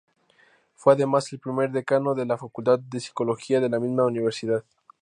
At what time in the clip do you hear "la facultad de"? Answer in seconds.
2.25-2.99